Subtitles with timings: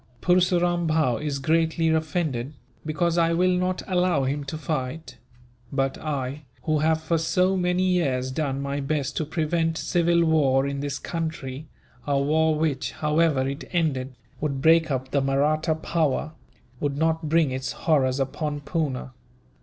[0.19, 5.19] "Purseram Bhow is greatly offended, because I will not allow him to fight;
[5.71, 10.65] but I, who have for so many years done my best to prevent civil war
[10.65, 11.67] in this country
[12.07, 16.31] a war which, however it ended, would break up the Mahratta power
[16.79, 19.11] would not bring its horrors upon Poona.